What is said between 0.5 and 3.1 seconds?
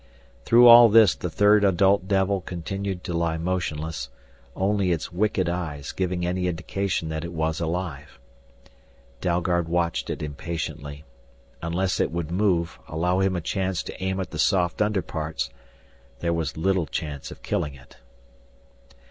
all of this the third adult devil continued